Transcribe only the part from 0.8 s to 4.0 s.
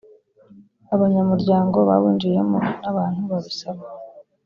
abanyamuryango bawinjiyemo n abantu babisaba